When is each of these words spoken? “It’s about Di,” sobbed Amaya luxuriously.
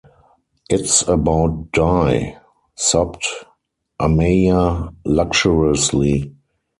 “It’s 0.67 1.07
about 1.07 1.71
Di,” 1.73 2.35
sobbed 2.75 3.23
Amaya 3.99 4.91
luxuriously. 5.05 6.33